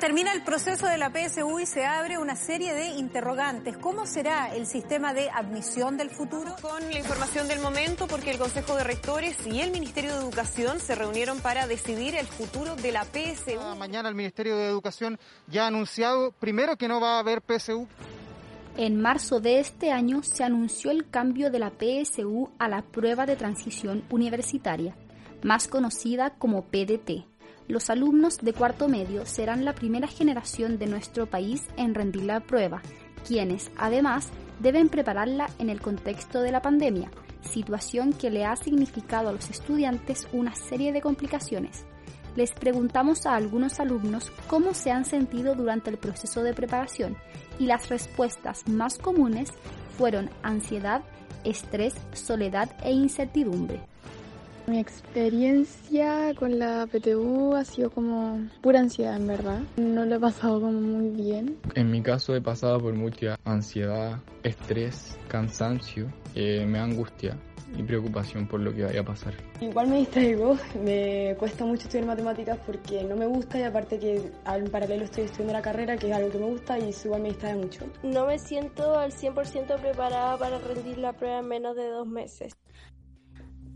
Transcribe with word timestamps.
Termina 0.00 0.32
el 0.32 0.42
proceso 0.42 0.86
de 0.86 0.96
la 0.96 1.10
PSU 1.10 1.58
y 1.58 1.66
se 1.66 1.84
abre 1.84 2.18
una 2.18 2.36
serie 2.36 2.72
de 2.72 2.86
interrogantes. 2.86 3.76
¿Cómo 3.76 4.06
será 4.06 4.54
el 4.54 4.66
sistema 4.66 5.12
de 5.12 5.28
admisión 5.28 5.96
del 5.96 6.10
futuro? 6.10 6.54
Con 6.62 6.92
la 6.92 6.98
información 6.98 7.48
del 7.48 7.58
momento, 7.58 8.06
porque 8.06 8.30
el 8.30 8.38
Consejo 8.38 8.76
de 8.76 8.84
Rectores 8.84 9.44
y 9.44 9.60
el 9.60 9.72
Ministerio 9.72 10.14
de 10.14 10.20
Educación 10.20 10.78
se 10.78 10.94
reunieron 10.94 11.40
para 11.40 11.66
decidir 11.66 12.14
el 12.14 12.26
futuro 12.26 12.76
de 12.76 12.92
la 12.92 13.04
PSU. 13.04 13.58
Mañana 13.76 14.08
el 14.08 14.14
Ministerio 14.14 14.56
de 14.56 14.68
Educación 14.68 15.18
ya 15.48 15.64
ha 15.64 15.66
anunciado, 15.66 16.30
primero, 16.30 16.76
que 16.76 16.86
no 16.86 17.00
va 17.00 17.16
a 17.16 17.18
haber 17.18 17.42
PSU. 17.42 17.88
En 18.76 19.00
marzo 19.00 19.40
de 19.40 19.58
este 19.58 19.90
año 19.90 20.22
se 20.22 20.44
anunció 20.44 20.92
el 20.92 21.10
cambio 21.10 21.50
de 21.50 21.58
la 21.58 21.72
PSU 21.72 22.50
a 22.60 22.68
la 22.68 22.82
prueba 22.82 23.26
de 23.26 23.34
transición 23.34 24.04
universitaria, 24.10 24.94
más 25.42 25.66
conocida 25.66 26.30
como 26.38 26.62
PDT 26.66 27.26
los 27.68 27.90
alumnos 27.90 28.38
de 28.38 28.54
cuarto 28.54 28.88
medio 28.88 29.26
serán 29.26 29.64
la 29.64 29.74
primera 29.74 30.08
generación 30.08 30.78
de 30.78 30.86
nuestro 30.86 31.26
país 31.26 31.62
en 31.76 31.94
rendir 31.94 32.24
la 32.24 32.40
prueba, 32.40 32.80
quienes, 33.26 33.70
además, 33.76 34.30
deben 34.58 34.88
prepararla 34.88 35.50
en 35.58 35.68
el 35.68 35.80
contexto 35.80 36.40
de 36.40 36.50
la 36.50 36.62
pandemia, 36.62 37.10
situación 37.42 38.12
que 38.12 38.30
le 38.30 38.44
ha 38.44 38.56
significado 38.56 39.28
a 39.28 39.32
los 39.32 39.50
estudiantes 39.50 40.26
una 40.32 40.54
serie 40.54 40.92
de 40.92 41.02
complicaciones. 41.02 41.84
Les 42.36 42.52
preguntamos 42.52 43.26
a 43.26 43.34
algunos 43.34 43.80
alumnos 43.80 44.30
cómo 44.48 44.72
se 44.72 44.90
han 44.90 45.04
sentido 45.04 45.54
durante 45.54 45.90
el 45.90 45.98
proceso 45.98 46.42
de 46.42 46.54
preparación 46.54 47.16
y 47.58 47.66
las 47.66 47.88
respuestas 47.88 48.66
más 48.68 48.96
comunes 48.96 49.50
fueron 49.96 50.30
ansiedad, 50.42 51.02
estrés, 51.44 51.94
soledad 52.12 52.70
e 52.82 52.92
incertidumbre. 52.92 53.80
Mi 54.68 54.80
experiencia 54.80 56.34
con 56.34 56.58
la 56.58 56.86
PTU 56.86 57.54
ha 57.54 57.64
sido 57.64 57.88
como 57.88 58.38
pura 58.60 58.80
ansiedad, 58.80 59.16
en 59.16 59.26
verdad. 59.26 59.60
No 59.78 60.04
lo 60.04 60.16
he 60.16 60.20
pasado 60.20 60.60
como 60.60 60.78
muy 60.78 61.08
bien. 61.08 61.56
En 61.74 61.90
mi 61.90 62.02
caso 62.02 62.36
he 62.36 62.42
pasado 62.42 62.78
por 62.78 62.92
mucha 62.92 63.38
ansiedad, 63.46 64.18
estrés, 64.42 65.16
cansancio, 65.26 66.12
eh, 66.34 66.66
me 66.66 66.80
angustia 66.80 67.38
y 67.78 67.82
preocupación 67.82 68.46
por 68.46 68.60
lo 68.60 68.74
que 68.74 68.84
vaya 68.84 69.00
a 69.00 69.04
pasar. 69.04 69.32
Igual 69.62 69.88
me 69.88 70.00
distraigo, 70.00 70.58
me 70.84 71.34
cuesta 71.38 71.64
mucho 71.64 71.84
estudiar 71.84 72.06
matemáticas 72.06 72.58
porque 72.66 73.02
no 73.04 73.16
me 73.16 73.24
gusta 73.24 73.58
y 73.58 73.62
aparte 73.62 73.98
que 73.98 74.30
en 74.44 74.70
paralelo 74.70 75.04
estoy 75.04 75.24
estudiando 75.24 75.54
la 75.54 75.62
carrera, 75.62 75.96
que 75.96 76.10
es 76.10 76.14
algo 76.14 76.28
que 76.30 76.38
me 76.38 76.46
gusta 76.46 76.78
y 76.78 76.90
eso 76.90 77.08
igual 77.08 77.22
me 77.22 77.28
distrae 77.28 77.54
mucho. 77.54 77.86
No 78.02 78.26
me 78.26 78.38
siento 78.38 78.98
al 78.98 79.12
100% 79.12 79.80
preparada 79.80 80.36
para 80.36 80.58
rendir 80.58 80.98
la 80.98 81.14
prueba 81.14 81.38
en 81.38 81.48
menos 81.48 81.74
de 81.74 81.88
dos 81.88 82.06
meses 82.06 82.54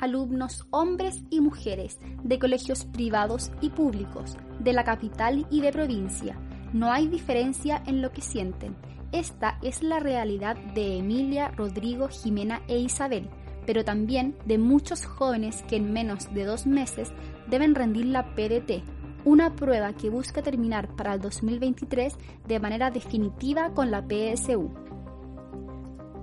alumnos 0.02 0.66
hombres 0.70 1.22
y 1.30 1.40
mujeres 1.40 1.98
de 2.24 2.40
colegios 2.40 2.84
privados 2.84 3.52
y 3.60 3.70
públicos, 3.70 4.36
de 4.58 4.72
la 4.72 4.82
capital 4.82 5.46
y 5.48 5.60
de 5.60 5.70
provincia. 5.70 6.36
No 6.72 6.90
hay 6.90 7.06
diferencia 7.06 7.80
en 7.86 8.02
lo 8.02 8.10
que 8.10 8.20
sienten. 8.20 8.74
Esta 9.12 9.58
es 9.62 9.82
la 9.82 10.00
realidad 10.00 10.56
de 10.74 10.98
Emilia, 10.98 11.52
Rodrigo, 11.52 12.08
Jimena 12.08 12.62
e 12.66 12.78
Isabel, 12.78 13.30
pero 13.64 13.84
también 13.84 14.36
de 14.44 14.58
muchos 14.58 15.06
jóvenes 15.06 15.62
que 15.68 15.76
en 15.76 15.92
menos 15.92 16.34
de 16.34 16.46
dos 16.46 16.66
meses 16.66 17.12
deben 17.48 17.76
rendir 17.76 18.06
la 18.06 18.34
PDT, 18.34 18.82
una 19.24 19.54
prueba 19.54 19.92
que 19.92 20.10
busca 20.10 20.42
terminar 20.42 20.96
para 20.96 21.14
el 21.14 21.20
2023 21.20 22.16
de 22.48 22.58
manera 22.58 22.90
definitiva 22.90 23.72
con 23.72 23.92
la 23.92 24.02
PSU. 24.02 24.72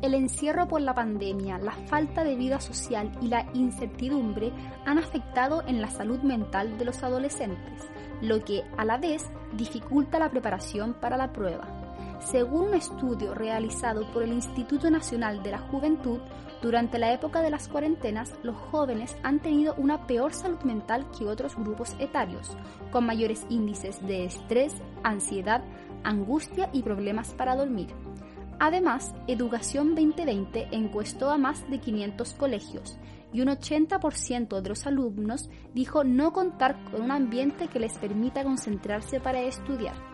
El 0.02 0.14
encierro 0.14 0.66
por 0.70 0.80
la 0.80 0.96
pandemia, 0.96 1.58
la 1.58 1.74
falta 1.74 2.24
de 2.24 2.38
vida 2.38 2.62
social 2.62 3.12
y 3.22 3.28
la 3.28 3.46
incertidumbre 3.54 4.54
han 4.86 4.98
afectado 4.98 5.62
en 5.68 5.82
la 5.82 5.90
salud 5.90 6.20
mental 6.20 6.78
de 6.78 6.86
los 6.86 7.04
adolescentes, 7.04 7.84
lo 8.22 8.44
que 8.46 8.64
a 8.78 8.86
la 8.86 8.98
vez 8.98 9.30
dificulta 9.54 10.18
la 10.18 10.30
preparación 10.32 10.94
para 10.94 11.18
la 11.18 11.34
prueba. 11.34 11.68
Según 12.22 12.70
un 12.70 12.76
estudio 12.76 13.34
realizado 13.34 14.10
por 14.14 14.24
el 14.24 14.32
Instituto 14.32 14.90
Nacional 14.90 15.44
de 15.44 15.52
la 15.52 15.60
Juventud, 15.60 16.20
durante 16.62 16.98
la 16.98 17.14
época 17.14 17.42
de 17.42 17.50
las 17.50 17.68
cuarentenas, 17.68 18.34
los 18.42 18.56
jóvenes 18.56 19.18
han 19.24 19.40
tenido 19.40 19.74
una 19.76 20.08
peor 20.08 20.34
salud 20.34 20.62
mental 20.64 21.08
que 21.18 21.26
otros 21.26 21.56
grupos 21.56 21.96
etarios, 22.00 22.58
con 22.92 23.06
mayores 23.06 23.46
índices 23.50 24.06
de 24.06 24.26
estrés, 24.26 24.76
ansiedad, 25.04 25.62
angustia 26.04 26.70
y 26.72 26.84
problemas 26.84 27.34
para 27.34 27.56
dormir. 27.56 27.94
Además, 28.60 29.16
Educación 29.28 29.96
2020 29.96 30.68
encuestó 30.72 31.30
a 31.32 31.38
más 31.38 31.70
de 31.70 31.80
500 31.80 32.34
colegios 32.34 32.98
y 33.32 33.42
un 33.42 33.48
80% 33.48 34.62
de 34.62 34.70
los 34.70 34.86
alumnos 34.86 35.50
dijo 35.74 36.04
no 36.04 36.34
contar 36.34 36.84
con 36.92 37.02
un 37.02 37.12
ambiente 37.12 37.68
que 37.68 37.80
les 37.80 37.98
permita 37.98 38.44
concentrarse 38.44 39.20
para 39.22 39.42
estudiar. 39.42 40.09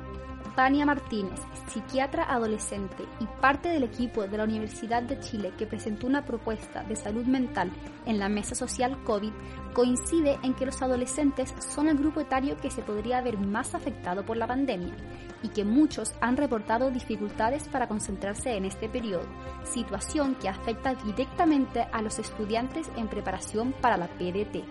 Tania 0.55 0.85
Martínez, 0.85 1.41
psiquiatra 1.67 2.23
adolescente 2.23 3.03
y 3.19 3.25
parte 3.41 3.67
del 3.67 3.83
equipo 3.83 4.25
de 4.25 4.37
la 4.37 4.45
Universidad 4.45 5.03
de 5.03 5.19
Chile 5.19 5.51
que 5.57 5.67
presentó 5.67 6.07
una 6.07 6.23
propuesta 6.23 6.83
de 6.83 6.95
salud 6.95 7.25
mental 7.25 7.71
en 8.05 8.19
la 8.19 8.29
mesa 8.29 8.55
social 8.55 9.03
COVID, 9.03 9.33
coincide 9.73 10.39
en 10.43 10.53
que 10.53 10.65
los 10.65 10.81
adolescentes 10.81 11.53
son 11.59 11.89
el 11.89 11.97
grupo 11.97 12.21
etario 12.21 12.55
que 12.55 12.71
se 12.71 12.81
podría 12.81 13.21
ver 13.21 13.37
más 13.37 13.75
afectado 13.75 14.25
por 14.25 14.37
la 14.37 14.47
pandemia 14.47 14.95
y 15.43 15.49
que 15.49 15.65
muchos 15.65 16.13
han 16.21 16.37
reportado 16.37 16.89
dificultades 16.89 17.67
para 17.67 17.89
concentrarse 17.89 18.55
en 18.55 18.63
este 18.63 18.87
periodo, 18.87 19.27
situación 19.65 20.35
que 20.35 20.47
afecta 20.47 20.95
directamente 20.95 21.85
a 21.91 22.01
los 22.01 22.17
estudiantes 22.17 22.89
en 22.95 23.09
preparación 23.09 23.73
para 23.81 23.97
la 23.97 24.07
PDT 24.07 24.63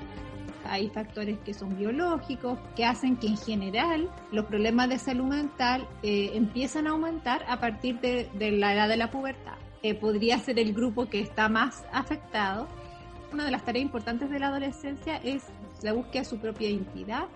hay 0.66 0.88
factores 0.90 1.38
que 1.40 1.54
son 1.54 1.76
biológicos, 1.76 2.58
que 2.76 2.84
hacen 2.84 3.16
que 3.16 3.28
en 3.28 3.36
general 3.36 4.10
los 4.32 4.46
problemas 4.46 4.88
de 4.88 4.98
salud 4.98 5.26
mental 5.26 5.86
eh, 6.02 6.32
empiezan 6.34 6.86
a 6.86 6.90
aumentar 6.90 7.44
a 7.48 7.60
partir 7.60 8.00
de, 8.00 8.28
la 8.52 8.74
edad 8.74 8.88
de 8.88 8.96
la 8.96 9.10
pubertad. 9.10 9.54
Eh, 9.82 9.94
podría 9.94 10.38
ser 10.38 10.58
el 10.58 10.72
grupo 10.72 11.06
que 11.06 11.20
está 11.20 11.48
más 11.48 11.84
afectado. 11.92 12.68
Una 13.32 13.44
de 13.44 13.50
las 13.50 13.64
tareas 13.64 13.84
importantes 13.84 14.30
de 14.30 14.38
la 14.38 14.48
adolescencia 14.48 15.16
es 15.18 15.44
la 15.82 15.92
búsqueda 15.92 16.22
de 16.22 16.28
su 16.28 16.38
propia 16.38 16.70
identidad, 16.70 17.26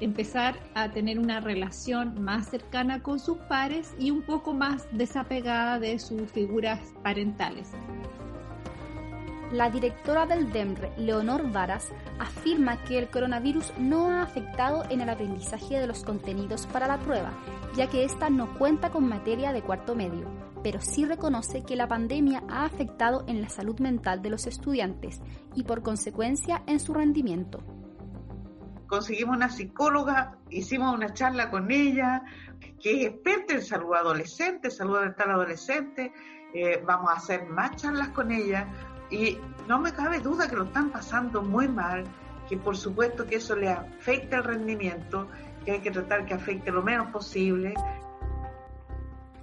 empezar 0.00 0.58
a 0.74 0.90
tener 0.90 1.18
una 1.18 1.40
relación 1.40 2.22
más 2.22 2.48
cercana 2.48 3.02
con 3.02 3.20
sus 3.20 3.38
pares 3.48 3.94
y 3.98 4.10
un 4.10 4.22
poco 4.22 4.52
más 4.52 4.86
desapegada 4.92 5.78
de 5.78 5.98
sus 5.98 6.30
figuras 6.30 6.80
parentales. 7.02 7.70
La 9.54 9.70
directora 9.70 10.26
del 10.26 10.50
DEMRE, 10.50 10.90
Leonor 10.96 11.52
Varas, 11.52 11.92
afirma 12.18 12.82
que 12.82 12.98
el 12.98 13.08
coronavirus 13.08 13.72
no 13.78 14.10
ha 14.10 14.22
afectado 14.22 14.82
en 14.90 15.00
el 15.00 15.08
aprendizaje 15.08 15.78
de 15.78 15.86
los 15.86 16.02
contenidos 16.02 16.66
para 16.66 16.88
la 16.88 16.98
prueba, 16.98 17.30
ya 17.76 17.88
que 17.88 18.02
ésta 18.02 18.30
no 18.30 18.58
cuenta 18.58 18.90
con 18.90 19.08
materia 19.08 19.52
de 19.52 19.62
cuarto 19.62 19.94
medio, 19.94 20.26
pero 20.64 20.80
sí 20.80 21.04
reconoce 21.04 21.62
que 21.62 21.76
la 21.76 21.86
pandemia 21.86 22.42
ha 22.48 22.64
afectado 22.64 23.22
en 23.28 23.40
la 23.40 23.48
salud 23.48 23.78
mental 23.78 24.22
de 24.22 24.30
los 24.30 24.48
estudiantes 24.48 25.20
y 25.54 25.62
por 25.62 25.82
consecuencia 25.82 26.64
en 26.66 26.80
su 26.80 26.92
rendimiento. 26.92 27.62
Conseguimos 28.88 29.36
una 29.36 29.50
psicóloga, 29.50 30.36
hicimos 30.50 30.92
una 30.92 31.14
charla 31.14 31.52
con 31.52 31.70
ella, 31.70 32.24
que 32.82 33.02
es 33.02 33.06
experta 33.06 33.54
en 33.54 33.62
salud 33.62 33.94
adolescente, 33.94 34.68
salud 34.72 34.98
mental 35.00 35.30
adolescente, 35.30 36.12
eh, 36.52 36.82
vamos 36.84 37.10
a 37.10 37.14
hacer 37.14 37.46
más 37.46 37.76
charlas 37.76 38.08
con 38.08 38.32
ella 38.32 38.68
y 39.10 39.38
no 39.68 39.78
me 39.78 39.92
cabe 39.92 40.20
duda 40.20 40.48
que 40.48 40.56
lo 40.56 40.64
están 40.64 40.90
pasando 40.90 41.42
muy 41.42 41.68
mal, 41.68 42.04
que 42.48 42.56
por 42.56 42.76
supuesto 42.76 43.26
que 43.26 43.36
eso 43.36 43.56
le 43.56 43.68
afecta 43.68 44.36
el 44.36 44.44
rendimiento, 44.44 45.28
que 45.64 45.72
hay 45.72 45.80
que 45.80 45.90
tratar 45.90 46.26
que 46.26 46.34
afecte 46.34 46.70
lo 46.70 46.82
menos 46.82 47.10
posible. 47.10 47.74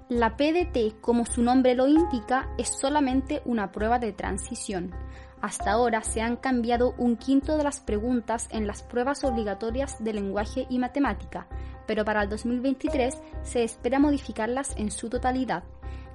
La 0.09 0.35
PDT, 0.35 0.99
como 0.99 1.25
su 1.25 1.41
nombre 1.41 1.73
lo 1.73 1.87
indica, 1.87 2.49
es 2.57 2.69
solamente 2.69 3.41
una 3.45 3.71
prueba 3.71 3.97
de 3.97 4.11
transición. 4.11 4.91
Hasta 5.41 5.71
ahora 5.71 6.03
se 6.03 6.21
han 6.21 6.35
cambiado 6.35 6.93
un 6.97 7.15
quinto 7.15 7.57
de 7.57 7.63
las 7.63 7.79
preguntas 7.79 8.47
en 8.51 8.67
las 8.67 8.83
pruebas 8.83 9.23
obligatorias 9.23 10.03
de 10.03 10.13
lenguaje 10.13 10.67
y 10.69 10.77
matemática, 10.77 11.47
pero 11.87 12.05
para 12.05 12.21
el 12.23 12.29
2023 12.29 13.17
se 13.41 13.63
espera 13.63 13.99
modificarlas 13.99 14.75
en 14.77 14.91
su 14.91 15.09
totalidad 15.09 15.63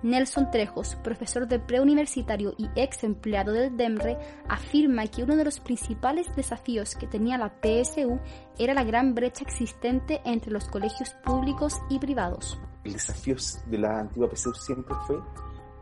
Nelson 0.03 0.51
Trejos, 0.51 0.97
profesor 0.97 1.49
de 1.49 1.59
preuniversitario 1.59 2.55
y 2.59 2.69
ex 2.77 3.05
empleado 3.05 3.53
del 3.53 3.77
DEMRE, 3.77 4.19
afirma 4.49 5.07
que 5.07 5.23
uno 5.23 5.37
de 5.37 5.45
los 5.45 5.61
principales 5.61 6.27
desafíos 6.37 6.95
que 6.95 7.07
tenía 7.07 7.39
la 7.39 7.53
PSU 7.61 8.19
era 8.59 8.75
la 8.75 8.85
gran 8.85 9.15
brecha 9.15 9.45
existente 9.45 10.21
entre 10.25 10.53
los 10.53 10.69
colegios 10.69 11.15
públicos 11.25 11.81
y 11.89 11.99
privados. 11.99 12.59
El 12.85 12.93
desafío 12.93 13.37
de 13.67 13.79
la 13.79 14.01
antigua 14.01 14.29
PSU 14.33 14.55
siempre 14.55 14.95
fue 15.07 15.19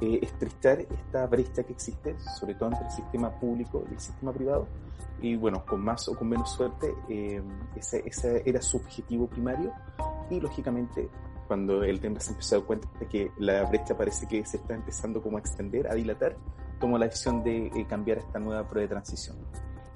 eh, 0.01 0.19
estrechar 0.23 0.81
esta 0.81 1.27
brecha 1.27 1.63
que 1.63 1.73
existe, 1.73 2.17
sobre 2.39 2.55
todo 2.55 2.71
entre 2.71 2.87
el 2.87 2.91
sistema 2.91 3.31
público 3.31 3.85
y 3.89 3.95
el 3.95 4.01
sistema 4.01 4.33
privado. 4.33 4.67
Y 5.21 5.37
bueno, 5.37 5.65
con 5.65 5.83
más 5.83 6.09
o 6.09 6.17
con 6.17 6.29
menos 6.29 6.53
suerte, 6.53 6.93
eh, 7.09 7.43
ese, 7.77 8.03
ese, 8.05 8.43
era 8.45 8.61
su 8.61 8.79
objetivo 8.79 9.29
primario. 9.29 9.73
Y 10.31 10.41
lógicamente, 10.41 11.09
cuando 11.46 11.82
el 11.82 12.00
tema 12.00 12.20
se 12.20 12.32
empezó 12.32 12.56
a 12.56 12.58
dar 12.58 12.67
cuenta 12.67 12.88
de 12.99 13.06
que 13.06 13.31
la 13.38 13.64
brecha 13.64 13.96
parece 13.96 14.26
que 14.26 14.44
se 14.44 14.58
está 14.58 14.75
empezando 14.75 15.23
como 15.23 15.37
a 15.37 15.41
extender, 15.41 15.91
a 15.91 15.94
dilatar, 15.94 16.37
tomó 16.81 16.99
la 16.99 17.06
decisión 17.06 17.43
de 17.43 17.67
eh, 17.67 17.87
cambiar 17.88 18.19
esta 18.19 18.38
nueva 18.38 18.67
prueba 18.69 18.82
de 18.82 18.88
transición. 18.88 19.37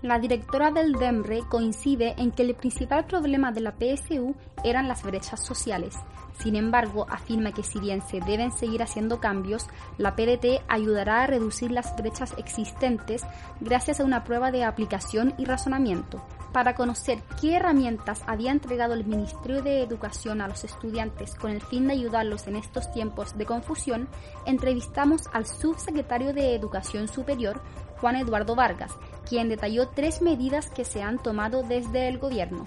La 0.01 0.21
directora 0.21 0.71
del 0.71 0.93
DEMRE 0.93 1.41
coincide 1.49 2.15
en 2.19 2.31
que 2.31 2.45
el 2.45 2.55
principal 2.55 3.07
problema 3.07 3.51
de 3.51 3.61
la 3.61 3.73
PSU 3.73 4.37
eran 4.63 4.87
las 4.87 5.03
brechas 5.03 5.45
sociales. 5.45 5.97
Sin 6.39 6.55
embargo, 6.55 7.07
afirma 7.11 7.51
que 7.51 7.65
si 7.65 7.81
bien 7.81 8.01
se 8.03 8.21
deben 8.21 8.53
seguir 8.53 8.81
haciendo 8.81 9.19
cambios, 9.19 9.67
la 9.97 10.15
PDT 10.15 10.63
ayudará 10.69 11.23
a 11.23 11.27
reducir 11.27 11.73
las 11.73 11.97
brechas 11.97 12.33
existentes 12.39 13.27
gracias 13.61 13.99
a 13.99 14.05
una 14.05 14.23
prueba 14.23 14.53
de 14.53 14.63
aplicación 14.63 15.35
y 15.37 15.47
razonamiento. 15.47 16.23
Para 16.53 16.75
conocer 16.75 17.23
qué 17.41 17.57
herramientas 17.57 18.23
había 18.27 18.53
entregado 18.53 18.95
el 18.95 19.05
Ministerio 19.05 19.63
de 19.63 19.83
Educación 19.83 20.41
a 20.41 20.49
los 20.49 20.65
estudiantes 20.65 21.35
con 21.35 21.51
el 21.51 21.61
fin 21.61 21.87
de 21.87 21.93
ayudarlos 21.93 22.47
en 22.47 22.57
estos 22.57 22.91
tiempos 22.91 23.37
de 23.37 23.45
confusión, 23.45 24.09
entrevistamos 24.47 25.29
al 25.35 25.47
subsecretario 25.47 26.33
de 26.33 26.55
Educación 26.55 27.07
Superior, 27.07 27.61
Juan 28.01 28.17
Eduardo 28.17 28.55
Vargas, 28.55 28.99
quien 29.29 29.49
detalló 29.49 29.89
tres 29.89 30.23
medidas 30.23 30.71
que 30.71 30.85
se 30.85 31.03
han 31.03 31.19
tomado 31.19 31.63
desde 31.63 32.09
el 32.09 32.19
gobierno. 32.19 32.65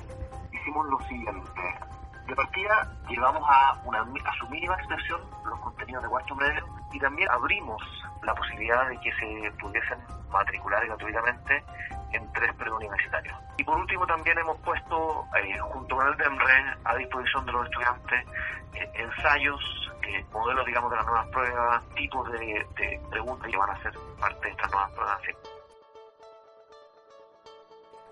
Hicimos 0.53 0.85
lo 0.87 0.99
siguiente. 1.07 1.61
De 2.27 2.35
partida, 2.35 2.97
llevamos 3.09 3.43
a, 3.45 3.81
una, 3.83 4.05
su 4.39 4.47
mínima 4.49 4.75
extensión 4.75 5.21
los 5.43 5.59
contenidos 5.59 6.03
de 6.03 6.09
cuarto 6.09 6.35
medio 6.35 6.80
y 6.91 6.99
también 6.99 7.29
abrimos 7.31 7.81
la 8.23 8.35
posibilidad 8.35 8.87
de 8.87 8.99
que 8.99 9.11
se 9.13 9.51
pudiesen 9.59 9.99
matricular 10.29 10.85
gratuitamente 10.85 11.63
en 12.13 12.31
tres 12.33 12.53
preuniversitarios. 12.55 13.35
Y 13.57 13.63
por 13.63 13.77
último 13.77 14.05
también 14.05 14.37
hemos 14.37 14.57
puesto, 14.59 15.25
eh, 15.37 15.57
junto 15.59 15.95
con 15.95 16.07
el 16.07 16.17
DEMRE, 16.17 16.75
a 16.83 16.95
disposición 16.95 17.45
de 17.45 17.51
los 17.51 17.65
estudiantes 17.65 18.25
eh, 18.73 18.91
ensayos, 18.95 19.91
eh, 20.03 20.25
modelos, 20.31 20.65
digamos, 20.65 20.91
de 20.91 20.97
las 20.97 21.05
nuevas 21.05 21.27
pruebas, 21.27 21.83
tipos 21.95 22.31
de, 22.31 22.67
de 22.75 23.01
preguntas 23.09 23.49
que 23.49 23.57
van 23.57 23.69
a 23.69 23.81
ser 23.81 23.93
parte 24.19 24.45
de 24.45 24.51
estas 24.51 24.71
nuevas 24.71 24.91
pruebas 24.91 25.21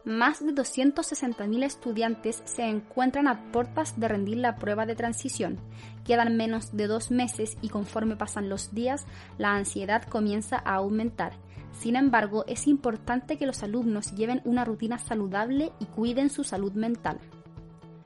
más 0.06 0.46
de 0.46 0.54
260.000 0.54 1.64
estudiantes 1.64 2.42
se 2.46 2.64
encuentran 2.64 3.28
a 3.28 3.52
puertas 3.52 4.00
de 4.00 4.08
rendir 4.08 4.38
la 4.38 4.56
prueba 4.56 4.86
de 4.86 4.96
transición. 4.96 5.60
Quedan 6.06 6.38
menos 6.38 6.76
de 6.76 6.88
dos 6.88 7.12
meses 7.12 7.58
y 7.62 7.70
conforme 7.70 8.16
pasan 8.16 8.50
los 8.50 8.74
días, 8.74 9.06
la 9.38 9.56
ansiedad 9.56 10.04
comienza 10.04 10.58
a 10.58 10.76
aumentar. 10.76 11.34
Sin 11.72 11.96
embargo, 11.96 12.46
es 12.48 12.68
importante 12.68 13.38
que 13.38 13.46
los 13.46 13.62
alumnos 13.64 14.16
lleven 14.16 14.42
una 14.46 14.66
rutina 14.66 14.98
saludable 14.98 15.72
y 15.80 15.86
cuiden 15.86 16.30
su 16.30 16.44
salud 16.44 16.74
mental. 16.74 17.20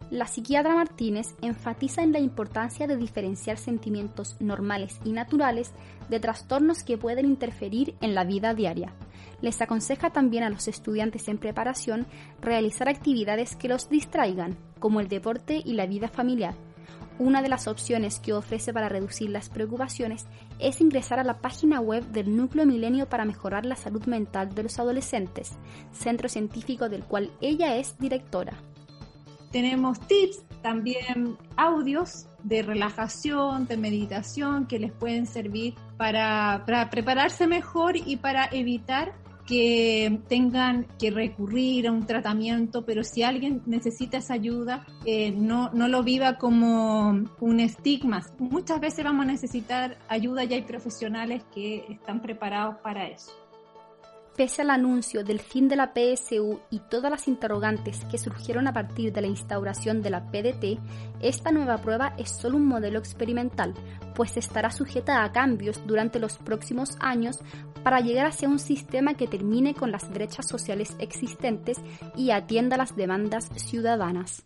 La 0.10 0.28
psiquiatra 0.28 0.76
Martínez 0.76 1.34
enfatiza 1.42 2.04
en 2.04 2.12
la 2.12 2.20
importancia 2.20 2.86
de 2.86 2.98
diferenciar 2.98 3.58
sentimientos 3.58 4.36
normales 4.40 5.00
y 5.04 5.12
naturales 5.12 5.72
de 6.10 6.20
trastornos 6.20 6.84
que 6.84 6.98
pueden 6.98 7.26
interferir 7.26 7.96
en 8.02 8.14
la 8.14 8.24
vida 8.24 8.54
diaria. 8.54 8.94
Les 9.44 9.62
aconseja 9.62 10.10
también 10.10 10.46
a 10.46 10.50
los 10.50 10.70
estudiantes 10.70 11.28
en 11.28 11.38
preparación 11.38 12.08
realizar 12.40 12.88
actividades 12.88 13.58
que 13.58 13.68
los 13.68 13.90
distraigan, 13.90 14.58
como 14.80 15.02
el 15.02 15.10
deporte 15.10 15.62
y 15.66 15.74
la 15.74 15.86
vida 15.86 16.08
familiar. 16.08 16.56
Una 17.20 17.42
de 17.42 17.50
las 17.50 17.68
opciones 17.68 18.22
que 18.22 18.32
ofrece 18.32 18.72
para 18.72 18.88
reducir 18.88 19.30
las 19.30 19.50
preocupaciones 19.50 20.28
es 20.60 20.80
ingresar 20.80 21.20
a 21.20 21.26
la 21.26 21.42
página 21.42 21.82
web 21.82 22.06
del 22.06 22.38
Núcleo 22.38 22.66
Milenio 22.66 23.10
para 23.10 23.26
mejorar 23.26 23.66
la 23.66 23.76
salud 23.76 24.06
mental 24.06 24.56
de 24.56 24.64
los 24.64 24.80
adolescentes, 24.80 25.52
centro 25.92 26.30
científico 26.30 26.88
del 26.88 27.04
cual 27.04 27.30
ella 27.42 27.76
es 27.76 28.00
directora 28.00 28.54
tenemos 29.54 30.00
tips, 30.08 30.44
también 30.64 31.38
audios 31.56 32.26
de 32.44 32.64
relajación, 32.64 33.68
de 33.68 33.78
meditación 33.78 34.66
que 34.66 34.80
les 34.80 34.92
pueden 34.92 35.28
servir 35.28 35.76
para, 35.96 36.66
prepararse 36.90 37.46
mejor 37.46 37.96
y 37.96 38.18
para 38.18 38.46
evitar 38.52 39.14
que 39.46 40.20
tengan 40.28 40.88
que 41.00 41.12
recurrir 41.12 41.88
a 41.88 41.92
un 41.92 42.06
tratamiento, 42.06 42.86
pero 42.86 43.04
si 43.04 43.24
alguien 43.24 43.62
necesita 43.66 44.18
esa 44.18 44.34
ayuda, 44.36 44.86
eh, 45.06 45.32
no, 45.32 45.70
no 45.74 45.88
lo 45.88 46.04
viva 46.04 46.38
como 46.38 47.24
un 47.40 47.60
estigma. 47.60 48.26
Muchas 48.40 48.80
veces 48.80 49.04
vamos 49.04 49.24
a 49.24 49.32
necesitar 49.32 49.98
ayuda 50.08 50.44
y 50.44 50.54
hay 50.54 50.62
profesionales 50.62 51.44
que 51.54 51.86
están 51.90 52.22
preparados 52.22 52.78
para 52.82 53.08
eso. 53.08 53.43
Pese 54.36 54.64
al 54.64 54.72
anuncio 54.72 55.24
del 55.24 55.40
fin 55.40 55.68
de 55.68 55.76
la 55.76 55.94
PSU 55.94 56.60
y 56.72 56.80
todas 56.80 57.12
las 57.12 57.28
interrogantes 57.28 58.04
que 58.06 58.18
surgieron 58.18 58.68
a 58.68 58.74
partir 58.74 59.14
de 59.14 59.22
la 59.22 59.28
instauración 59.28 60.02
de 60.02 60.10
la 60.10 60.32
PDT, 60.32 60.80
esta 61.22 61.52
nueva 61.52 61.78
prueba 61.78 62.16
es 62.18 62.32
solo 62.32 62.58
un 62.58 62.66
modelo 62.66 62.98
experimental, 62.98 63.76
pues 64.16 64.36
estará 64.36 64.72
sujeta 64.72 65.24
a 65.24 65.32
cambios 65.32 65.86
durante 65.86 66.20
los 66.20 66.40
próximos 66.40 66.98
años 67.00 67.40
para 67.84 68.00
llegar 68.00 68.26
hacia 68.26 68.50
un 68.50 68.58
sistema 68.58 69.14
que 69.14 69.28
termine 69.28 69.76
con 69.76 69.92
las 69.92 70.10
brechas 70.10 70.48
sociales 70.48 70.96
existentes 70.98 71.78
y 72.16 72.32
atienda 72.32 72.76
las 72.76 72.96
demandas 72.96 73.50
ciudadanas. 73.56 74.46